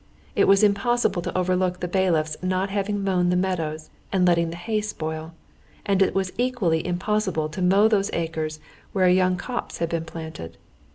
It 0.35 0.47
was 0.47 0.63
impossible 0.63 1.21
to 1.21 1.37
overlook 1.37 1.79
the 1.79 1.87
bailiff's 1.87 2.35
not 2.41 2.71
having 2.71 3.03
mown 3.03 3.29
the 3.29 3.35
meadows 3.35 3.91
and 4.11 4.25
letting 4.27 4.49
the 4.49 4.55
hay 4.55 4.81
spoil; 4.81 5.35
and 5.85 6.01
it 6.01 6.15
was 6.15 6.33
equally 6.39 6.83
impossible 6.87 7.49
to 7.49 7.61
mow 7.61 7.87
those 7.87 8.09
acres 8.11 8.59
where 8.93 9.05
a 9.05 9.13
young 9.13 9.37
copse 9.37 9.77
had 9.77 9.89
been 9.89 10.05
planted. 10.05 10.57